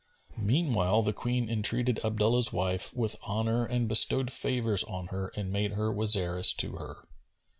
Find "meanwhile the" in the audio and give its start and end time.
0.41-1.13